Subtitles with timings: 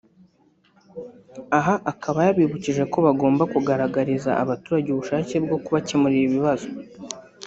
[1.57, 6.67] aha akaba yabibukije ko bagomba kugaragariza abaturage ubushake bwo kubakemurira ibibazo